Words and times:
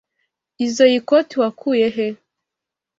Izoi 0.65 0.97
koti 1.07 1.35
wakuye 1.41 1.87
he? 1.95 2.07